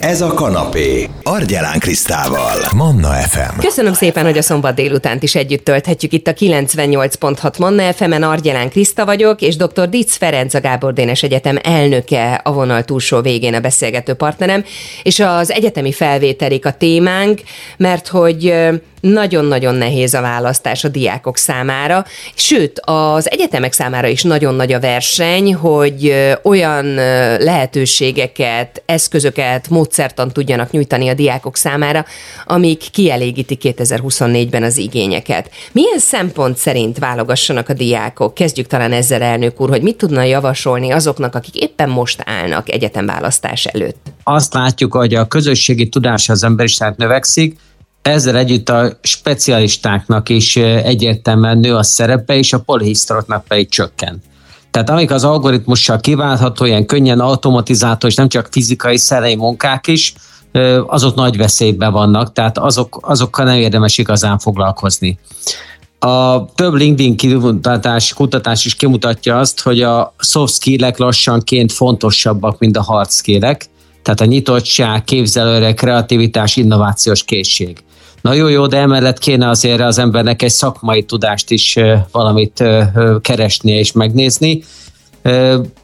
Ez 0.00 0.20
a 0.20 0.34
kanapé. 0.34 1.08
Argyelán 1.22 1.78
Krisztával. 1.78 2.56
Manna 2.76 3.08
FM. 3.08 3.58
Köszönöm 3.58 3.92
szépen, 3.92 4.24
hogy 4.24 4.38
a 4.38 4.42
szombat 4.42 4.74
délutánt 4.74 5.22
is 5.22 5.34
együtt 5.34 5.64
tölthetjük 5.64 6.12
itt 6.12 6.26
a 6.26 6.32
98.6 6.32 7.58
Manna 7.58 7.92
FM-en. 7.92 8.22
Argyelán 8.22 8.68
Kriszta 8.68 9.04
vagyok, 9.04 9.40
és 9.40 9.56
dr. 9.56 9.88
Dietz 9.88 10.16
Ferenc 10.16 10.54
a 10.54 10.60
Gábor 10.60 10.92
Dénes 10.92 11.22
Egyetem 11.22 11.58
elnöke 11.62 12.40
a 12.44 12.52
vonal 12.52 12.82
túlsó 12.82 13.20
végén 13.20 13.54
a 13.54 13.60
beszélgető 13.60 14.14
partnerem, 14.14 14.64
és 15.02 15.18
az 15.18 15.50
egyetemi 15.50 15.92
felvételik 15.92 16.66
a 16.66 16.72
témánk, 16.72 17.40
mert 17.76 18.08
hogy 18.08 18.54
nagyon-nagyon 19.00 19.74
nehéz 19.74 20.14
a 20.14 20.20
választás 20.20 20.84
a 20.84 20.88
diákok 20.88 21.36
számára, 21.36 22.04
sőt, 22.34 22.80
az 22.84 23.30
egyetemek 23.30 23.72
számára 23.72 24.08
is 24.08 24.22
nagyon 24.22 24.54
nagy 24.54 24.72
a 24.72 24.80
verseny, 24.80 25.54
hogy 25.54 26.14
olyan 26.42 26.94
lehetőségeket, 27.38 28.82
eszközöket, 28.86 29.68
módszertan 29.68 30.30
tudjanak 30.32 30.70
nyújtani 30.70 31.08
a 31.08 31.14
diákok 31.14 31.56
számára, 31.56 32.04
amik 32.46 32.82
kielégítik 32.92 33.60
2024-ben 33.64 34.62
az 34.62 34.76
igényeket. 34.76 35.50
Milyen 35.72 35.98
szempont 35.98 36.56
szerint 36.56 36.98
válogassanak 36.98 37.68
a 37.68 37.72
diákok? 37.72 38.34
Kezdjük 38.34 38.66
talán 38.66 38.92
ezzel, 38.92 39.22
elnök 39.22 39.60
úr, 39.60 39.68
hogy 39.68 39.82
mit 39.82 39.96
tudna 39.96 40.22
javasolni 40.22 40.90
azoknak, 40.90 41.34
akik 41.34 41.62
éppen 41.62 41.88
most 41.88 42.22
állnak 42.26 42.72
egyetemválasztás 42.72 43.64
előtt? 43.64 44.06
Azt 44.22 44.54
látjuk, 44.54 44.94
hogy 44.94 45.14
a 45.14 45.26
közösségi 45.26 45.88
tudás 45.88 46.28
az 46.28 46.44
emberiság 46.44 46.94
növekszik, 46.96 47.58
ezzel 48.02 48.36
együtt 48.36 48.68
a 48.68 48.98
specialistáknak 49.02 50.28
is 50.28 50.56
egyértelműen 50.56 51.58
nő 51.58 51.74
a 51.74 51.82
szerepe, 51.82 52.36
és 52.36 52.52
a 52.52 52.58
polihisztoroknak 52.58 53.44
pedig 53.44 53.68
csökken. 53.68 54.22
Tehát 54.70 54.90
amik 54.90 55.10
az 55.10 55.24
algoritmussal 55.24 56.00
kiváltható, 56.00 56.64
ilyen 56.64 56.86
könnyen 56.86 57.20
automatizálható, 57.20 58.06
és 58.06 58.14
nem 58.14 58.28
csak 58.28 58.48
fizikai 58.50 58.96
szerei 58.96 59.36
munkák 59.36 59.86
is, 59.86 60.14
azok 60.86 61.14
nagy 61.14 61.36
veszélyben 61.36 61.92
vannak, 61.92 62.32
tehát 62.32 62.58
azok, 62.58 62.98
azokkal 63.02 63.44
nem 63.44 63.56
érdemes 63.56 63.98
igazán 63.98 64.38
foglalkozni. 64.38 65.18
A 65.98 66.44
több 66.54 66.74
LinkedIn 66.74 67.40
kutatás, 67.40 68.14
kutatás 68.14 68.64
is 68.64 68.74
kimutatja 68.74 69.38
azt, 69.38 69.60
hogy 69.60 69.82
a 69.82 70.14
soft 70.18 70.54
skillek 70.54 70.98
lassanként 70.98 71.72
fontosabbak, 71.72 72.58
mint 72.58 72.76
a 72.76 72.82
hard 72.82 73.10
skillek, 73.10 73.66
tehát 74.02 74.20
a 74.20 74.24
nyitottság, 74.24 75.04
képzelőre, 75.04 75.74
kreativitás, 75.74 76.56
innovációs 76.56 77.24
készség. 77.24 77.82
Na 78.20 78.32
jó, 78.32 78.48
jó, 78.48 78.66
de 78.66 78.76
emellett 78.76 79.18
kéne 79.18 79.48
azért 79.48 79.80
az 79.80 79.98
embernek 79.98 80.42
egy 80.42 80.50
szakmai 80.50 81.02
tudást 81.02 81.50
is 81.50 81.78
valamit 82.12 82.64
keresnie 83.20 83.78
és 83.78 83.92
megnézni. 83.92 84.62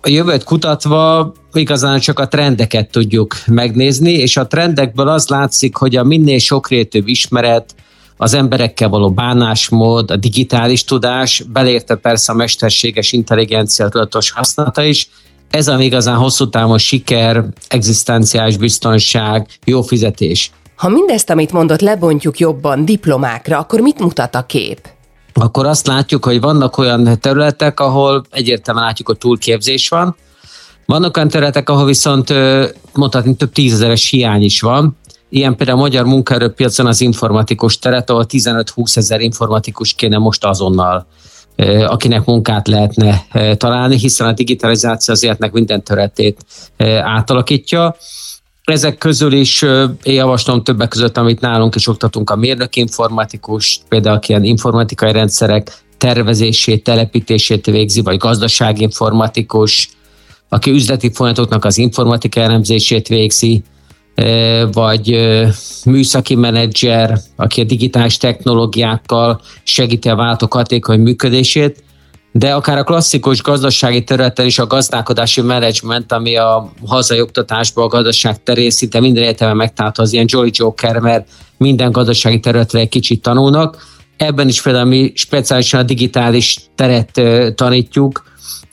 A 0.01 0.09
jövőt 0.09 0.45
kutatva 0.45 1.33
igazán 1.53 1.98
csak 1.98 2.19
a 2.19 2.28
trendeket 2.28 2.91
tudjuk 2.91 3.37
megnézni, 3.47 4.12
és 4.12 4.37
a 4.37 4.47
trendekből 4.47 5.09
az 5.09 5.28
látszik, 5.28 5.77
hogy 5.77 5.97
a 5.97 6.05
minél 6.05 6.39
sokrétűbb 6.39 7.09
ismeret, 7.09 7.75
az 8.17 8.34
emberekkel 8.34 8.89
való 8.89 9.11
bánásmód, 9.11 10.11
a 10.11 10.17
digitális 10.17 10.84
tudás, 10.84 11.45
belérte 11.53 11.95
persze 11.95 12.33
a 12.33 12.34
mesterséges 12.34 13.12
intelligencia 13.12 13.89
tudatos 13.89 14.31
használata 14.31 14.84
is, 14.84 15.09
ez 15.50 15.69
a 15.69 15.81
igazán 15.81 16.17
hosszú 16.17 16.48
távon 16.48 16.78
siker, 16.78 17.45
egzisztenciális 17.69 18.56
biztonság, 18.56 19.48
jó 19.65 19.83
fizetés. 19.83 20.50
Ha 20.77 20.89
mindezt, 20.89 21.31
amit 21.31 21.53
mondott, 21.53 21.81
lebontjuk 21.81 22.39
jobban 22.39 22.85
diplomákra, 22.85 23.59
akkor 23.59 23.81
mit 23.81 23.99
mutat 23.99 24.35
a 24.35 24.47
kép? 24.47 24.89
Akkor 25.35 25.67
azt 25.67 25.87
látjuk, 25.87 26.25
hogy 26.25 26.41
vannak 26.41 26.79
olyan 26.79 27.21
területek, 27.21 27.81
ahol 27.81 28.25
egyértelműen 28.31 28.87
látjuk, 28.87 29.07
hogy 29.07 29.19
túlképzés 29.19 29.89
van. 29.89 30.17
Vannak 30.87 31.17
olyan 31.17 31.29
területek, 31.29 31.69
ahol 31.69 31.85
viszont 31.85 32.35
mondhatni 32.93 33.35
több 33.35 33.53
tízezeres 33.53 34.09
hiány 34.09 34.43
is 34.43 34.61
van. 34.61 34.97
Ilyen 35.29 35.57
például 35.57 35.79
a 35.79 35.81
magyar 35.81 36.05
munkaerőpiacon 36.05 36.87
az 36.87 37.01
informatikus 37.01 37.79
teret, 37.79 38.11
ahol 38.11 38.27
15-20 38.29 38.97
ezer 38.97 39.21
informatikus 39.21 39.95
kéne 39.95 40.19
most 40.19 40.45
azonnal 40.45 41.07
akinek 41.87 42.25
munkát 42.25 42.69
lehetne 42.69 43.27
találni, 43.56 43.99
hiszen 43.99 44.27
a 44.27 44.33
digitalizáció 44.33 45.15
az 45.15 45.23
életnek 45.23 45.53
minden 45.53 45.83
területét 45.83 46.45
átalakítja. 47.03 47.97
Ezek 48.66 48.99
közül 48.99 49.32
is 49.32 49.62
én 50.03 50.15
javaslom 50.15 50.62
többek 50.62 50.88
között, 50.88 51.16
amit 51.16 51.41
nálunk 51.41 51.75
is 51.75 51.87
oktatunk, 51.87 52.31
a 52.31 52.37
mérnök 52.37 52.77
informatikus, 52.77 53.81
például 53.88 54.19
ilyen 54.27 54.44
informatikai 54.44 55.12
rendszerek 55.12 55.84
tervezését, 55.99 56.82
telepítését 56.82 57.66
végzi, 57.66 58.00
vagy 58.00 58.16
gazdaságinformatikus, 58.16 59.88
aki 60.49 60.71
üzleti 60.71 61.10
folyamatoknak 61.12 61.65
az 61.65 61.78
informatikai 61.78 62.43
elemzését 62.43 63.09
végzi, 63.09 63.62
vagy 64.72 65.19
műszaki 65.84 66.34
menedzser, 66.34 67.19
aki 67.37 67.60
a 67.60 67.65
digitális 67.65 68.16
technológiákkal 68.16 69.41
segíti 69.62 70.09
a 70.09 70.16
váltók 70.16 70.55
hatékony 70.55 71.00
működését, 71.00 71.84
de 72.39 72.55
akár 72.55 72.79
a 72.79 72.85
klasszikus 72.85 73.43
gazdasági 73.43 74.05
területen 74.05 74.47
is 74.47 74.59
a 74.59 74.67
gazdálkodási 74.67 75.41
menedzsment, 75.41 76.13
ami 76.13 76.37
a 76.37 76.73
hazai 76.87 77.21
oktatásban 77.21 77.85
a 77.85 77.89
gazdaság 77.89 78.43
terén 78.43 78.71
szinte 78.71 79.01
minden 79.01 79.23
egyetemen 79.23 79.57
megtalálható 79.57 80.03
az 80.03 80.13
ilyen 80.13 80.27
Jolly 80.29 80.51
Joker, 80.53 80.99
mert 80.99 81.29
minden 81.57 81.91
gazdasági 81.91 82.41
területre 82.41 82.79
egy 82.79 82.89
kicsit 82.89 83.23
tanulnak. 83.23 83.87
Ebben 84.17 84.49
is 84.49 84.63
például 84.63 84.85
mi 84.85 85.13
speciálisan 85.15 85.81
a 85.81 85.83
digitális 85.83 86.59
teret 86.75 87.21
tanítjuk, 87.55 88.25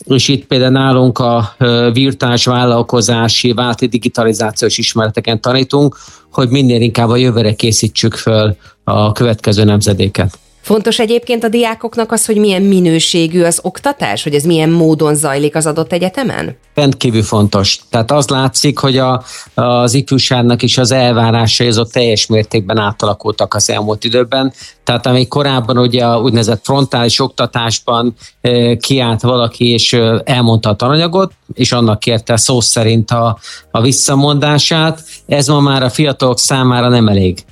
és 0.06 0.28
itt 0.28 0.46
például 0.46 0.72
nálunk 0.72 1.20
a 1.20 1.56
virtuális 1.94 2.46
vállalkozási, 2.46 3.54
válti 3.54 3.88
digitalizációs 3.88 4.78
ismereteken 4.78 5.42
tanítunk, 5.42 5.98
hogy 6.32 6.50
minél 6.50 6.82
inkább 6.82 7.10
a 7.10 7.16
jövőre 7.16 7.54
készítsük 7.54 8.14
föl 8.14 8.56
a 8.84 9.12
következő 9.12 9.64
nemzedéket. 9.64 10.38
Fontos 10.64 11.00
egyébként 11.00 11.44
a 11.44 11.48
diákoknak 11.48 12.12
az, 12.12 12.26
hogy 12.26 12.36
milyen 12.36 12.62
minőségű 12.62 13.44
az 13.44 13.60
oktatás, 13.62 14.24
hogy 14.24 14.34
ez 14.34 14.44
milyen 14.44 14.70
módon 14.70 15.16
zajlik 15.16 15.56
az 15.56 15.66
adott 15.66 15.92
egyetemen? 15.92 16.58
Rendkívül 16.74 17.24
fontos. 17.24 17.80
Tehát 17.90 18.12
az 18.12 18.28
látszik, 18.28 18.78
hogy 18.78 18.98
a, 18.98 19.24
az 19.54 19.94
ifjúságnak 19.94 20.62
is 20.62 20.78
az 20.78 20.92
elvárásai 20.92 21.68
azok 21.68 21.92
teljes 21.92 22.26
mértékben 22.26 22.78
átalakultak 22.78 23.54
az 23.54 23.70
elmúlt 23.70 24.04
időben. 24.04 24.54
Tehát 24.84 25.06
amíg 25.06 25.28
korábban 25.28 25.78
ugye 25.78 26.06
a 26.06 26.20
úgynevezett 26.20 26.64
frontális 26.64 27.20
oktatásban 27.20 28.14
e, 28.42 28.76
kiállt 28.76 29.22
valaki 29.22 29.70
és 29.70 29.94
elmondta 30.24 30.70
a 30.70 30.76
tananyagot, 30.76 31.32
és 31.54 31.72
annak 31.72 32.00
kérte 32.00 32.38
szó 32.38 32.62
szerint 32.62 33.12
a, 33.12 33.38
a 33.72 33.82
visszamondását, 33.82 35.04
ez 35.26 35.48
ma 35.48 35.60
már 35.60 35.84
a 35.84 35.90
fiatalok 35.90 36.40
számára 36.40 36.88
nem 36.88 37.08
elég. 37.08 37.44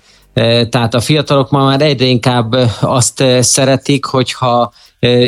Tehát 0.69 0.93
a 0.93 0.99
fiatalok 0.99 1.49
ma 1.49 1.63
már 1.63 1.81
egyre 1.81 2.05
inkább 2.05 2.55
azt 2.81 3.23
szeretik, 3.39 4.05
hogyha 4.05 4.73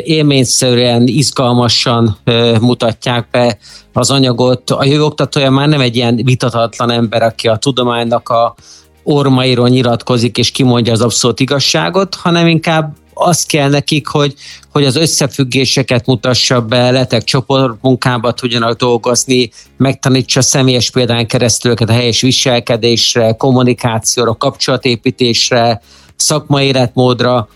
élményszerűen, 0.03 1.07
izgalmasan 1.07 2.17
mutatják 2.61 3.27
be 3.31 3.57
az 3.93 4.11
anyagot. 4.11 4.69
A 4.69 4.83
jövő 4.83 5.03
oktatója 5.03 5.49
már 5.49 5.67
nem 5.67 5.81
egy 5.81 5.95
ilyen 5.95 6.15
vitatatlan 6.15 6.91
ember, 6.91 7.21
aki 7.21 7.47
a 7.47 7.55
tudománynak 7.55 8.29
a 8.29 8.55
ormairól 9.03 9.69
nyilatkozik 9.69 10.37
és 10.37 10.51
kimondja 10.51 10.93
az 10.93 11.01
abszolút 11.01 11.39
igazságot, 11.39 12.15
hanem 12.15 12.47
inkább 12.47 12.95
az 13.13 13.45
kell 13.45 13.69
nekik, 13.69 14.07
hogy, 14.07 14.33
hogy 14.71 14.85
az 14.85 14.95
összefüggéseket 14.95 16.05
mutassa 16.05 16.61
be, 16.61 16.91
letek 16.91 17.23
csoportmunkába 17.23 18.33
tudjanak 18.33 18.77
dolgozni, 18.77 19.51
megtanítsa 19.77 20.41
személyes 20.41 20.91
példán 20.91 21.27
keresztül 21.27 21.73
a 21.73 21.91
helyes 21.91 22.21
viselkedésre, 22.21 23.31
kommunikációra, 23.31 24.33
kapcsolatépítésre, 24.33 25.81
szakmai 26.15 26.65
életmódra. 26.65 27.47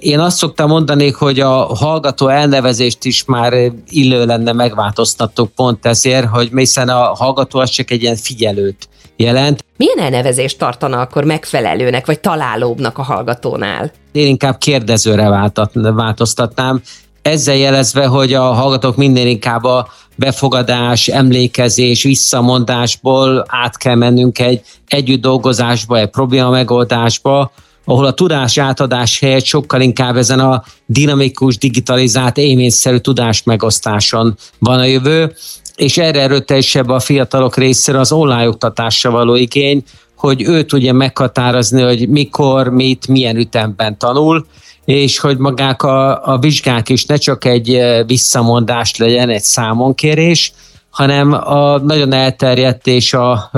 Én 0.00 0.18
azt 0.18 0.36
szoktam 0.36 0.68
mondani, 0.68 1.10
hogy 1.10 1.40
a 1.40 1.74
hallgató 1.74 2.28
elnevezést 2.28 3.04
is 3.04 3.24
már 3.24 3.72
illő 3.88 4.24
lenne 4.24 4.52
megváltoztattuk 4.52 5.52
pont 5.54 5.86
ezért, 5.86 6.26
hogy 6.26 6.50
hiszen 6.54 6.88
a 6.88 7.14
hallgató 7.14 7.58
az 7.58 7.70
csak 7.70 7.90
egy 7.90 8.02
ilyen 8.02 8.16
figyelőt 8.16 8.88
jelent. 9.16 9.64
Milyen 9.76 9.98
elnevezést 9.98 10.58
tartana 10.58 11.00
akkor 11.00 11.24
megfelelőnek, 11.24 12.06
vagy 12.06 12.20
találóbbnak 12.20 12.98
a 12.98 13.02
hallgatónál? 13.02 13.92
Én 14.12 14.26
inkább 14.26 14.58
kérdezőre 14.58 15.50
változtatnám, 15.72 16.82
ezzel 17.22 17.56
jelezve, 17.56 18.06
hogy 18.06 18.34
a 18.34 18.42
hallgatók 18.42 18.96
minden 18.96 19.26
inkább 19.26 19.64
a 19.64 19.88
befogadás, 20.16 21.08
emlékezés, 21.08 22.02
visszamondásból 22.02 23.44
át 23.48 23.76
kell 23.76 23.94
mennünk 23.94 24.38
egy 24.38 24.60
együtt 24.86 25.20
dolgozásba, 25.20 25.98
egy 25.98 26.10
probléma 26.10 26.50
megoldásba, 26.50 27.52
ahol 27.84 28.04
a 28.04 28.12
tudás 28.12 28.58
átadás 28.58 29.18
helyett 29.20 29.44
sokkal 29.44 29.80
inkább 29.80 30.16
ezen 30.16 30.40
a 30.40 30.62
dinamikus, 30.86 31.58
digitalizált, 31.58 32.36
élményszerű 32.36 32.96
tudás 32.96 33.42
megosztáson 33.42 34.36
van 34.58 34.78
a 34.78 34.84
jövő, 34.84 35.34
és 35.76 35.98
erre 35.98 36.20
erőteljesebb 36.20 36.88
a 36.88 37.00
fiatalok 37.00 37.56
részéről 37.56 38.00
az 38.00 38.12
online 38.12 38.48
oktatásra 38.48 39.10
való 39.10 39.34
igény, 39.34 39.82
hogy 40.16 40.42
ő 40.42 40.62
tudja 40.62 40.92
meghatározni, 40.92 41.82
hogy 41.82 42.08
mikor, 42.08 42.68
mit, 42.68 43.08
milyen 43.08 43.36
ütemben 43.36 43.98
tanul, 43.98 44.46
és 44.84 45.18
hogy 45.18 45.38
magák 45.38 45.82
a, 45.82 46.26
a 46.32 46.38
vizsgák 46.38 46.88
is 46.88 47.04
ne 47.04 47.16
csak 47.16 47.44
egy 47.44 47.80
visszamondás 48.06 48.96
legyen, 48.96 49.28
egy 49.28 49.42
számonkérés, 49.42 50.52
hanem 50.90 51.32
a 51.32 51.78
nagyon 51.78 52.12
elterjedt 52.12 52.86
és 52.86 53.14
a 53.14 53.50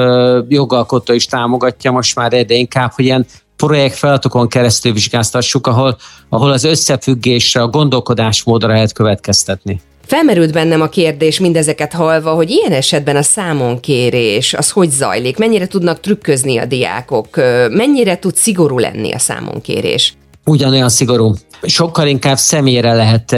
jogalkotó 0.48 1.12
is 1.12 1.26
támogatja 1.26 1.90
most 1.90 2.16
már 2.16 2.32
egyre 2.32 2.54
inkább, 2.54 2.92
hogy 2.92 3.04
ilyen 3.04 3.26
projektfeladatokon 3.56 4.48
keresztül 4.48 4.92
vizsgáztassuk, 4.92 5.66
ahol, 5.66 5.96
ahol 6.28 6.52
az 6.52 6.64
összefüggésre, 6.64 7.62
a 7.62 7.68
gondolkodásmódra 7.68 8.68
lehet 8.68 8.92
következtetni. 8.92 9.80
Felmerült 10.08 10.52
bennem 10.52 10.80
a 10.80 10.88
kérdés 10.88 11.40
mindezeket 11.40 11.92
hallva, 11.92 12.30
hogy 12.34 12.50
ilyen 12.50 12.72
esetben 12.72 13.16
a 13.16 13.22
számonkérés, 13.22 14.54
az 14.54 14.70
hogy 14.70 14.90
zajlik? 14.90 15.38
Mennyire 15.38 15.66
tudnak 15.66 16.00
trükközni 16.00 16.58
a 16.58 16.64
diákok? 16.64 17.36
Mennyire 17.70 18.18
tud 18.18 18.36
szigorú 18.36 18.78
lenni 18.78 19.12
a 19.12 19.18
számonkérés? 19.18 20.14
Ugyanolyan 20.44 20.88
szigorú. 20.88 21.34
Sokkal 21.62 22.06
inkább 22.06 22.36
személyre 22.36 22.94
lehet 22.94 23.36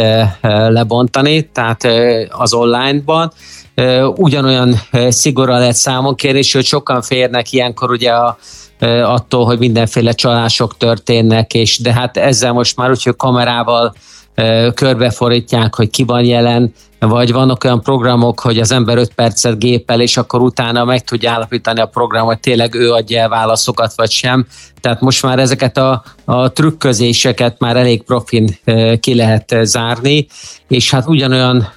lebontani, 0.68 1.50
tehát 1.52 1.88
az 2.28 2.54
onlineban. 2.54 3.32
Ugyanolyan 4.16 4.80
szigorúan 5.08 5.58
lehet 5.58 5.74
számonkérés, 5.74 6.52
hogy 6.52 6.64
sokan 6.64 7.02
férnek 7.02 7.52
ilyenkor 7.52 7.90
ugye 7.90 8.10
a 8.10 8.38
attól, 9.02 9.44
hogy 9.44 9.58
mindenféle 9.58 10.12
csalások 10.12 10.76
történnek, 10.76 11.54
és 11.54 11.78
de 11.78 11.92
hát 11.92 12.16
ezzel 12.16 12.52
most 12.52 12.76
már 12.76 12.90
úgy, 12.90 13.02
hogy 13.02 13.16
kamerával 13.16 13.94
körbeforítják, 14.74 15.74
hogy 15.74 15.90
ki 15.90 16.04
van 16.04 16.24
jelen, 16.24 16.72
vagy 16.98 17.32
vannak 17.32 17.64
olyan 17.64 17.82
programok, 17.82 18.40
hogy 18.40 18.58
az 18.58 18.72
ember 18.72 18.96
5 18.96 19.14
percet 19.14 19.58
gépel, 19.58 20.00
és 20.00 20.16
akkor 20.16 20.40
utána 20.40 20.84
meg 20.84 21.04
tudja 21.04 21.30
állapítani 21.30 21.80
a 21.80 21.86
program, 21.86 22.26
hogy 22.26 22.40
tényleg 22.40 22.74
ő 22.74 22.92
adja 22.92 23.20
el 23.20 23.28
válaszokat, 23.28 23.92
vagy 23.96 24.10
sem. 24.10 24.46
Tehát 24.80 25.00
most 25.00 25.22
már 25.22 25.38
ezeket 25.38 25.76
a, 25.76 26.02
a 26.24 26.52
trükközéseket 26.52 27.58
már 27.58 27.76
elég 27.76 28.02
profin 28.02 28.58
ki 29.00 29.14
lehet 29.14 29.56
zárni, 29.62 30.26
és 30.68 30.90
hát 30.90 31.06
ugyanolyan 31.06 31.72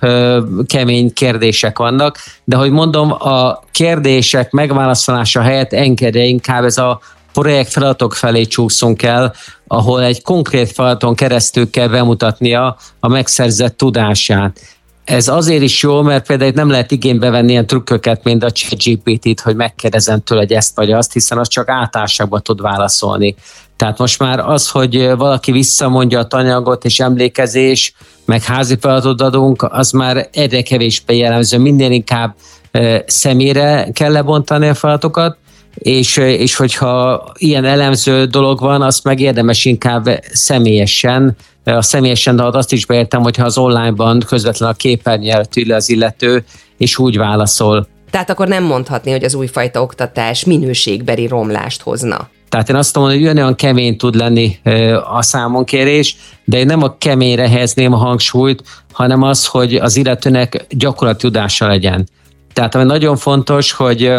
kemény 0.65 1.13
kérdések 1.13 1.77
vannak, 1.77 2.17
de 2.43 2.55
hogy 2.55 2.71
mondom, 2.71 3.11
a 3.11 3.59
kérdések 3.71 4.51
megválaszolása 4.51 5.41
helyett 5.41 5.73
engedje 5.73 6.23
inkább 6.23 6.63
ez 6.63 6.77
a 6.77 6.99
projektfeladatok 7.33 8.13
felé 8.13 8.45
csúszunk 8.45 9.03
el, 9.03 9.33
ahol 9.67 10.03
egy 10.03 10.21
konkrét 10.21 10.71
feladaton 10.71 11.15
keresztül 11.15 11.69
kell 11.69 11.87
bemutatnia 11.87 12.77
a 12.99 13.07
megszerzett 13.07 13.77
tudását. 13.77 14.59
Ez 15.03 15.27
azért 15.27 15.61
is 15.61 15.81
jó, 15.81 16.01
mert 16.01 16.27
például 16.27 16.51
nem 16.55 16.69
lehet 16.69 16.91
igénybe 16.91 17.29
venni 17.29 17.51
ilyen 17.51 17.67
trükköket, 17.67 18.23
mint 18.23 18.43
a 18.43 18.51
ChatGPT-t, 18.51 19.39
hogy 19.39 19.55
megkérdezem 19.55 20.21
tőle, 20.21 20.41
hogy 20.41 20.53
ezt 20.53 20.75
vagy 20.75 20.91
azt, 20.91 21.13
hiszen 21.13 21.37
az 21.37 21.47
csak 21.47 21.69
általánosságban 21.69 22.41
tud 22.41 22.61
válaszolni. 22.61 23.35
Tehát 23.75 23.97
most 23.97 24.19
már 24.19 24.39
az, 24.39 24.69
hogy 24.69 25.15
valaki 25.17 25.51
visszamondja 25.51 26.19
a 26.19 26.27
tanyagot 26.27 26.85
és 26.85 26.99
emlékezés, 26.99 27.93
meg 28.25 28.43
házi 28.43 28.77
feladatot 28.79 29.21
adunk, 29.21 29.63
az 29.63 29.91
már 29.91 30.27
egyre 30.31 30.61
kevésbé 30.61 31.17
jellemző. 31.17 31.57
Minden 31.57 31.91
inkább 31.91 32.35
személyre 33.05 33.87
kell 33.93 34.11
lebontani 34.11 34.67
a 34.67 34.73
feladatokat, 34.73 35.37
és, 35.73 36.17
és 36.17 36.55
hogyha 36.55 37.23
ilyen 37.37 37.65
elemző 37.65 38.25
dolog 38.25 38.59
van, 38.59 38.81
azt 38.81 39.03
meg 39.03 39.19
érdemes 39.19 39.65
inkább 39.65 40.09
személyesen, 40.31 41.35
a 41.63 41.81
személyesen, 41.81 42.35
de 42.35 42.43
azt 42.43 42.71
is 42.71 42.85
beértem, 42.85 43.21
hogyha 43.21 43.45
az 43.45 43.57
onlineban 43.57 44.19
közvetlen 44.19 44.69
a 44.69 44.73
képernyőre 44.73 45.45
tűle 45.45 45.75
az 45.75 45.89
illető, 45.89 46.43
és 46.77 46.97
úgy 46.97 47.17
válaszol. 47.17 47.87
Tehát 48.11 48.29
akkor 48.29 48.47
nem 48.47 48.63
mondhatni, 48.63 49.11
hogy 49.11 49.23
az 49.23 49.35
újfajta 49.35 49.81
oktatás 49.81 50.45
minőségbeli 50.45 51.27
romlást 51.27 51.81
hozna. 51.81 52.29
Tehát 52.49 52.69
én 52.69 52.75
azt 52.75 52.95
mondom, 52.95 53.13
hogy 53.13 53.37
olyan 53.37 53.55
kemény 53.55 53.97
tud 53.97 54.15
lenni 54.15 54.59
a 55.13 55.21
számonkérés, 55.21 56.15
de 56.45 56.57
én 56.57 56.65
nem 56.65 56.83
a 56.83 56.97
keményre 56.97 57.49
helyezném 57.49 57.93
a 57.93 57.97
hangsúlyt, 57.97 58.63
hanem 58.91 59.21
az, 59.21 59.45
hogy 59.45 59.75
az 59.75 59.95
illetőnek 59.95 60.65
gyakorlati 60.69 61.19
tudása 61.19 61.67
legyen. 61.67 62.07
Tehát 62.53 62.75
ami 62.75 62.83
nagyon 62.83 63.17
fontos, 63.17 63.71
hogy 63.71 64.11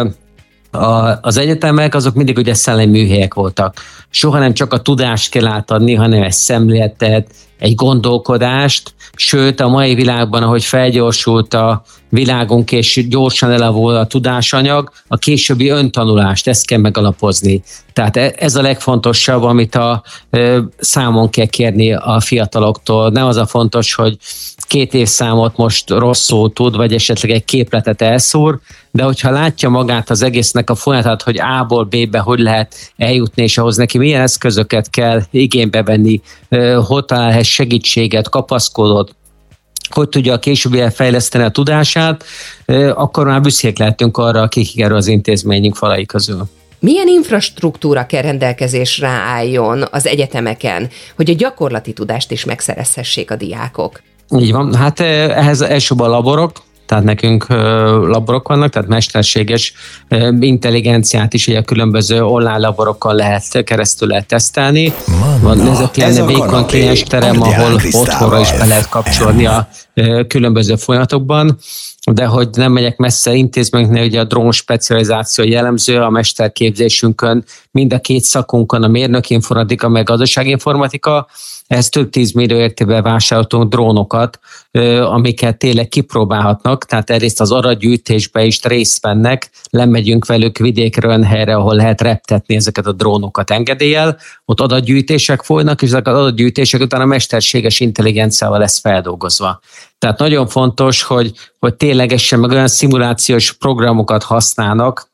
a, 0.75 1.19
az 1.21 1.37
egyetemek 1.37 1.95
azok 1.95 2.15
mindig 2.15 2.37
ugye 2.37 2.53
szellemi 2.53 2.91
műhelyek 2.91 3.33
voltak. 3.33 3.81
Soha 4.09 4.39
nem 4.39 4.53
csak 4.53 4.73
a 4.73 4.81
tudást 4.81 5.29
kell 5.29 5.47
átadni, 5.47 5.93
hanem 5.93 6.23
egy 6.23 6.31
szemléletet, 6.31 7.27
egy 7.59 7.75
gondolkodást, 7.75 8.93
sőt 9.15 9.59
a 9.59 9.67
mai 9.67 9.95
világban, 9.95 10.43
ahogy 10.43 10.63
felgyorsult 10.63 11.53
a 11.53 11.83
világunk, 12.09 12.71
és 12.71 13.07
gyorsan 13.09 13.51
elavul 13.51 13.95
a 13.95 14.05
tudásanyag, 14.05 14.91
a 15.07 15.17
későbbi 15.17 15.69
öntanulást, 15.69 16.47
ezt 16.47 16.65
kell 16.65 16.79
megalapozni. 16.79 17.63
Tehát 17.93 18.17
e, 18.17 18.33
ez 18.37 18.55
a 18.55 18.61
legfontosabb, 18.61 19.43
amit 19.43 19.75
a 19.75 20.03
számon 20.77 21.29
kell 21.29 21.45
kérni 21.45 21.93
a 21.93 22.19
fiataloktól. 22.19 23.09
Nem 23.09 23.25
az 23.25 23.37
a 23.37 23.45
fontos, 23.45 23.93
hogy 23.93 24.17
két 24.67 24.93
évszámot 24.93 25.57
most 25.57 25.89
rosszul 25.89 26.53
tud, 26.53 26.75
vagy 26.75 26.93
esetleg 26.93 27.31
egy 27.31 27.45
képletet 27.45 28.01
elszúr, 28.01 28.59
de 28.91 29.03
hogyha 29.03 29.29
látja 29.29 29.69
magát 29.69 30.09
az 30.09 30.21
egésznek 30.21 30.69
a 30.69 30.75
folyamatát, 30.75 31.21
hogy 31.21 31.39
A-ból 31.39 31.83
B-be 31.83 32.19
hogy 32.19 32.39
lehet 32.39 32.75
eljutni, 32.97 33.43
és 33.43 33.57
ahhoz 33.57 33.77
neki 33.77 33.97
milyen 33.97 34.21
eszközöket 34.21 34.89
kell 34.89 35.21
igénybe 35.31 35.83
venni, 35.83 36.21
hogy 36.87 37.05
találhat 37.05 37.43
segítséget, 37.43 38.29
kapaszkodót, 38.29 39.15
hogy 39.89 40.09
tudja 40.09 40.33
a 40.33 40.39
későbbi 40.39 40.83
fejleszteni 40.89 41.43
a 41.43 41.49
tudását, 41.49 42.23
akkor 42.93 43.25
már 43.25 43.41
büszkék 43.41 43.77
lehetünk 43.77 44.17
arra, 44.17 44.41
akik 44.41 44.81
erről 44.81 44.97
az 44.97 45.07
intézményünk 45.07 45.75
falai 45.75 46.05
közül. 46.05 46.47
Milyen 46.79 47.07
infrastruktúra 47.07 48.05
kell 48.05 48.21
rendelkezésre 48.21 49.07
álljon 49.07 49.83
az 49.91 50.07
egyetemeken, 50.07 50.89
hogy 51.15 51.29
a 51.29 51.33
gyakorlati 51.33 51.93
tudást 51.93 52.31
is 52.31 52.45
megszerezhessék 52.45 53.31
a 53.31 53.35
diákok? 53.35 54.01
Így 54.29 54.51
van, 54.51 54.75
hát 54.75 54.99
ehhez 54.99 55.61
elsőbb 55.61 55.99
a 55.99 56.07
laborok, 56.07 56.51
tehát 56.85 57.03
nekünk 57.03 57.45
laborok 58.07 58.47
vannak, 58.47 58.69
tehát 58.69 58.87
mesterséges 58.87 59.73
intelligenciát 60.39 61.33
is 61.33 61.47
ugye 61.47 61.57
a 61.57 61.61
különböző 61.61 62.23
online 62.23 62.57
laborokkal 62.57 63.13
lehet 63.13 63.63
keresztül 63.63 64.07
lehet 64.07 64.27
tesztelni. 64.27 64.93
Van 65.41 65.67
ezek 65.67 65.95
lenne 65.95 66.25
vékony 66.25 66.65
kliens 66.65 67.03
terem, 67.03 67.41
ahol 67.41 67.79
otthonra 67.91 68.39
is 68.39 68.51
be 68.51 68.65
lehet 68.65 68.89
kapcsolni 68.89 69.45
a 69.45 69.67
különböző 70.27 70.75
folyamatokban. 70.75 71.57
De 72.11 72.25
hogy 72.25 72.49
nem 72.51 72.71
megyek 72.71 72.97
messze 72.97 73.33
intézményeknél, 73.33 74.05
ugye 74.05 74.19
a 74.19 74.23
drón 74.23 74.51
specializáció 74.51 75.45
jellemző 75.45 76.01
a 76.01 76.09
mesterképzésünkön, 76.09 77.43
mind 77.71 77.93
a 77.93 77.99
két 77.99 78.23
szakunkon, 78.23 78.83
a 78.83 78.87
mérnök 78.87 79.29
informatika, 79.29 79.89
meg 79.89 80.03
gazdaságinformatika, 80.03 81.27
ez 81.67 81.89
több 81.89 82.09
tízmillió 82.09 82.57
értékben 82.57 83.03
vásároltunk 83.03 83.69
drónokat, 83.69 84.39
amiket 85.01 85.57
tényleg 85.57 85.87
kipróbálhatnak, 85.87 86.85
tehát 86.85 87.09
egyrészt 87.09 87.41
az 87.41 87.51
aratgyűjtésbe 87.51 88.43
is 88.43 88.63
részt 88.63 89.01
vennek, 89.01 89.49
lemegyünk 89.69 90.25
velük 90.25 90.57
vidékre 90.57 91.07
olyan 91.07 91.23
helyre, 91.23 91.55
ahol 91.55 91.75
lehet 91.75 92.01
reptetni 92.01 92.55
ezeket 92.55 92.85
a 92.85 92.91
drónokat 92.91 93.51
engedéllyel, 93.51 94.17
ott 94.45 94.59
adatgyűjtések 94.59 95.41
folynak, 95.41 95.81
és 95.81 95.87
ezek 95.87 96.07
az 96.07 96.17
adatgyűjtések 96.17 96.81
után 96.81 97.01
a 97.01 97.05
mesterséges 97.05 97.79
intelligenciával 97.79 98.59
lesz 98.59 98.79
feldolgozva. 98.79 99.59
Tehát 99.97 100.19
nagyon 100.19 100.47
fontos, 100.47 101.03
hogy, 101.03 101.31
hogy 101.59 101.75
ténylegesen 101.75 102.39
meg 102.39 102.49
olyan 102.49 102.67
szimulációs 102.67 103.53
programokat 103.53 104.23
használnak, 104.23 105.13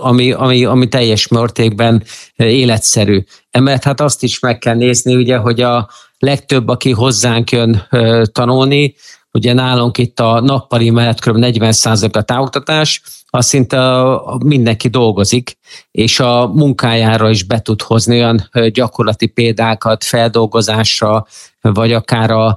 ami, 0.00 0.32
ami, 0.32 0.64
ami 0.64 0.88
teljes 0.88 1.28
mértékben 1.28 2.02
életszerű. 2.36 3.24
Emellett 3.50 3.84
hát 3.84 4.00
azt 4.00 4.22
is 4.22 4.38
meg 4.38 4.58
kell 4.58 4.74
nézni, 4.74 5.14
ugye, 5.14 5.36
hogy 5.36 5.60
a 5.60 5.88
legtöbb, 6.18 6.68
aki 6.68 6.90
hozzánk 6.90 7.50
jön 7.50 7.86
tanulni, 8.32 8.94
ugye 9.32 9.52
nálunk 9.52 9.98
itt 9.98 10.20
a 10.20 10.40
nappali 10.40 10.90
mellett 10.90 11.20
kb. 11.20 11.36
40 11.36 11.74
a 12.12 12.22
távoktatás, 12.22 13.02
az 13.26 13.46
szinte 13.46 14.02
mindenki 14.44 14.88
dolgozik, 14.88 15.58
és 15.90 16.20
a 16.20 16.46
munkájára 16.46 17.30
is 17.30 17.42
be 17.42 17.60
tud 17.60 17.82
hozni 17.82 18.16
olyan 18.16 18.50
gyakorlati 18.72 19.26
példákat 19.26 20.04
feldolgozásra, 20.04 21.26
vagy 21.60 21.92
akár 21.92 22.30
a 22.30 22.56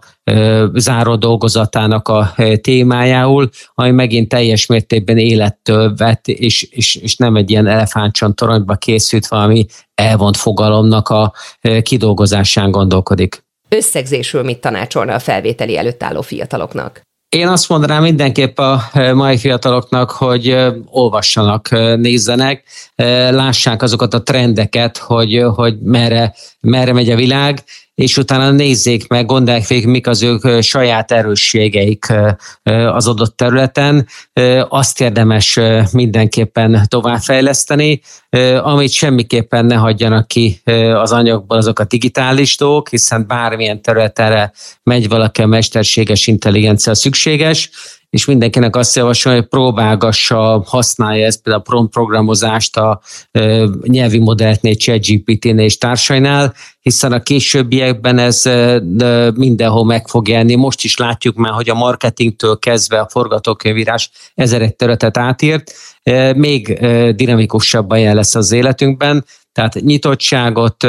záró 0.73 1.15
dolgozatának 1.15 2.07
a 2.07 2.33
témájául, 2.61 3.49
ami 3.73 3.91
megint 3.91 4.29
teljes 4.29 4.65
mértékben 4.65 5.17
élettől 5.17 5.95
vett, 5.95 6.27
és, 6.27 6.61
és, 6.61 6.95
és 6.95 7.15
nem 7.15 7.35
egy 7.35 7.49
ilyen 7.49 7.67
elefántcsontoronyba 7.67 8.75
készült 8.75 9.27
valami 9.27 9.65
elvont 9.95 10.37
fogalomnak 10.37 11.09
a 11.09 11.33
kidolgozásán 11.81 12.71
gondolkodik. 12.71 13.43
Összegzésül 13.69 14.43
mit 14.43 14.61
tanácsolna 14.61 15.13
a 15.13 15.19
felvételi 15.19 15.77
előtt 15.77 16.03
álló 16.03 16.21
fiataloknak? 16.21 17.01
Én 17.29 17.47
azt 17.47 17.69
mondanám 17.69 18.01
mindenképp 18.03 18.57
a 18.57 18.89
mai 19.13 19.37
fiataloknak, 19.37 20.11
hogy 20.11 20.57
olvassanak, 20.85 21.69
nézzenek, 21.95 22.63
lássák 23.29 23.81
azokat 23.81 24.13
a 24.13 24.23
trendeket, 24.23 24.97
hogy, 24.97 25.43
hogy 25.55 25.79
merre, 25.79 26.33
merre 26.59 26.93
megy 26.93 27.09
a 27.09 27.15
világ, 27.15 27.63
és 27.95 28.17
utána 28.17 28.51
nézzék 28.51 29.07
meg, 29.07 29.25
gondolják 29.25 29.67
végig, 29.67 29.87
mik 29.87 30.07
az 30.07 30.23
ők 30.23 30.61
saját 30.61 31.11
erősségeik 31.11 32.05
az 32.63 33.07
adott 33.07 33.37
területen. 33.37 34.07
Azt 34.69 35.01
érdemes 35.01 35.59
mindenképpen 35.91 36.85
továbbfejleszteni, 36.87 38.01
amit 38.61 38.91
semmiképpen 38.91 39.65
ne 39.65 39.75
hagyjanak 39.75 40.27
ki 40.27 40.61
az 40.93 41.11
anyagból 41.11 41.57
azok 41.57 41.79
a 41.79 41.85
digitális 41.85 42.57
dolgok, 42.57 42.89
hiszen 42.89 43.27
bármilyen 43.27 43.81
területre 43.81 44.51
megy 44.83 45.07
valaki 45.07 45.41
a 45.41 45.47
mesterséges 45.47 46.27
intelligencia 46.27 46.95
szükséges, 46.95 47.69
és 48.13 48.25
mindenkinek 48.25 48.75
azt 48.75 48.95
javasolja, 48.95 49.39
hogy 49.39 49.47
próbálgassa, 49.47 50.63
használja 50.65 51.25
ezt 51.25 51.41
például 51.41 51.63
a 51.65 51.69
prompt 51.69 51.93
programozást 51.93 52.77
a 52.77 53.01
nyelvi 53.83 54.19
modelleknél, 54.19 54.75
ChatGPT-nél 54.75 55.59
és 55.59 55.77
társainál, 55.77 56.53
hiszen 56.81 57.11
a 57.11 57.19
későbbiekben 57.19 58.17
ez 58.17 58.41
mindenhol 59.35 59.85
meg 59.85 60.07
fog 60.07 60.27
jelenni. 60.27 60.55
Most 60.55 60.83
is 60.83 60.97
látjuk 60.97 61.35
már, 61.35 61.51
hogy 61.51 61.69
a 61.69 61.73
marketingtől 61.73 62.59
kezdve 62.59 62.99
a 62.99 63.09
forgatókönyvírás 63.09 64.09
ezer 64.35 64.61
egy 64.61 64.75
területet 64.75 65.17
átírt, 65.17 65.73
még 66.35 66.79
dinamikusabban 67.15 67.99
jel 67.99 68.15
lesz 68.15 68.35
az 68.35 68.51
életünkben, 68.51 69.25
tehát 69.53 69.73
nyitottságot, 69.73 70.87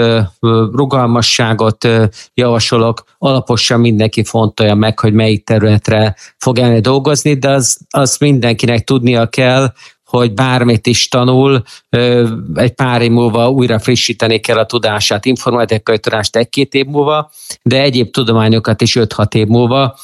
rugalmasságot 0.73 1.89
javasolok, 2.35 3.05
alaposan 3.19 3.81
mindenki 3.81 4.25
fontolja 4.25 4.75
meg, 4.75 4.99
hogy 4.99 5.13
melyik 5.13 5.45
területre 5.45 6.17
fog 6.39 6.59
elni 6.59 6.81
dolgozni, 6.81 7.35
de 7.35 7.51
az, 7.51 7.79
az 7.91 8.17
mindenkinek 8.17 8.85
tudnia 8.85 9.27
kell, 9.27 9.73
hogy 10.05 10.35
bármit 10.35 10.87
is 10.87 11.09
tanul, 11.09 11.63
egy 12.55 12.73
pár 12.75 13.03
év 13.03 13.11
múlva 13.11 13.51
újra 13.51 13.79
frissíteni 13.79 14.39
kell 14.41 14.59
a 14.59 14.67
tudását, 14.67 15.25
informatikai 15.25 15.99
tudást 15.99 16.37
egy-két 16.37 16.75
év 16.75 16.87
múlva, 16.87 17.31
de 17.63 17.81
egyéb 17.81 18.11
tudományokat 18.11 18.81
is 18.81 18.97
5-6 19.01 19.35
év 19.35 19.47
múlva, 19.47 19.97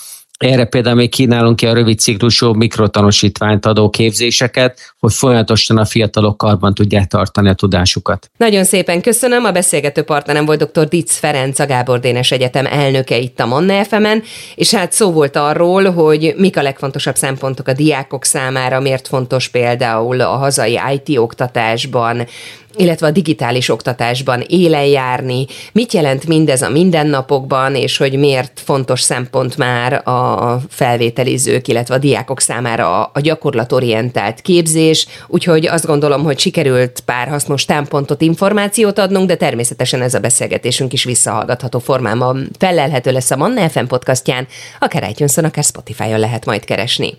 erre 0.44 0.64
például 0.64 0.96
még 0.96 1.10
kínálunk 1.10 1.56
ki 1.56 1.66
a 1.66 1.72
rövid 1.72 1.98
ciklusú 1.98 2.52
mikrotanúsítványt 2.52 3.66
adó 3.66 3.90
képzéseket, 3.90 4.94
hogy 4.98 5.12
folyamatosan 5.12 5.78
a 5.78 5.84
fiatalok 5.84 6.36
karban 6.36 6.74
tudják 6.74 7.06
tartani 7.06 7.48
a 7.48 7.54
tudásukat. 7.54 8.30
Nagyon 8.36 8.64
szépen 8.64 9.00
köszönöm. 9.00 9.44
A 9.44 9.50
beszélgető 9.50 10.02
partnerem 10.02 10.44
volt 10.44 10.70
dr. 10.70 10.88
Dic 10.88 11.16
Ferenc, 11.16 11.58
a 11.58 11.66
Gábor 11.66 12.00
Dénes 12.00 12.30
Egyetem 12.30 12.66
elnöke 12.66 13.18
itt 13.18 13.40
a 13.40 13.46
Manna 13.46 13.84
fm 13.84 14.06
és 14.54 14.74
hát 14.74 14.92
szó 14.92 15.12
volt 15.12 15.36
arról, 15.36 15.90
hogy 15.90 16.34
mik 16.36 16.56
a 16.56 16.62
legfontosabb 16.62 17.16
szempontok 17.16 17.68
a 17.68 17.72
diákok 17.72 18.24
számára, 18.24 18.80
miért 18.80 19.08
fontos 19.08 19.48
például 19.48 20.20
a 20.20 20.36
hazai 20.36 20.80
IT 20.94 21.18
oktatásban, 21.18 22.26
illetve 22.76 23.06
a 23.06 23.10
digitális 23.10 23.68
oktatásban 23.68 24.44
élen 24.48 24.84
járni, 24.84 25.46
mit 25.72 25.92
jelent 25.92 26.26
mindez 26.26 26.62
a 26.62 26.68
mindennapokban, 26.68 27.74
és 27.74 27.96
hogy 27.96 28.18
miért 28.18 28.60
fontos 28.64 29.00
szempont 29.00 29.56
már 29.56 30.08
a 30.08 30.60
felvételizők, 30.68 31.68
illetve 31.68 31.94
a 31.94 31.98
diákok 31.98 32.40
számára 32.40 33.04
a 33.04 33.20
gyakorlatorientált 33.20 34.40
képzés, 34.40 35.06
úgyhogy 35.26 35.66
azt 35.66 35.86
gondolom, 35.86 36.22
hogy 36.22 36.38
sikerült 36.38 37.00
pár 37.04 37.28
hasznos 37.28 37.64
támpontot, 37.64 38.22
információt 38.22 38.98
adnunk, 38.98 39.26
de 39.26 39.36
természetesen 39.36 40.02
ez 40.02 40.14
a 40.14 40.20
beszélgetésünk 40.20 40.92
is 40.92 41.04
visszahallgatható 41.04 41.78
formában. 41.78 42.50
Felelhető 42.58 43.12
lesz 43.12 43.30
a 43.30 43.36
Manna 43.36 43.68
FM 43.68 43.84
podcastján, 43.84 44.46
akár 44.80 45.10
itunes 45.10 45.36
akár 45.36 45.64
Spotify-on 45.64 46.18
lehet 46.18 46.44
majd 46.44 46.64
keresni. 46.64 47.18